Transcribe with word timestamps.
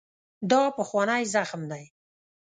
دا 0.51 0.61
پخوانی 0.77 1.23
زخم 1.33 1.61
دی. 1.71 1.85